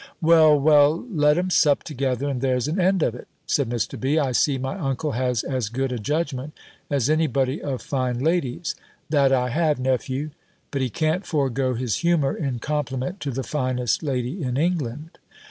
[0.19, 3.99] "Well, well, let 'em sup together, and there's an end of it," said Mr.
[3.99, 4.17] B.
[4.17, 6.53] "I see my uncle has as good a judgment
[6.89, 8.73] as any body of fine ladies."
[9.11, 10.31] ("That I have, nephew.")
[10.71, 15.19] "But he can't forgo his humour, in compliment to the finest lady in England."